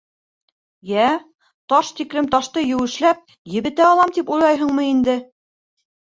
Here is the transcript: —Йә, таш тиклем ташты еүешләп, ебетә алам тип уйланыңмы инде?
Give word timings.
—Йә, 0.91 1.09
таш 1.73 1.91
тиклем 1.99 2.31
ташты 2.37 2.65
еүешләп, 2.71 3.21
ебетә 3.59 3.87
алам 3.91 4.17
тип 4.19 4.35
уйланыңмы 4.39 4.89
инде? 4.97 5.17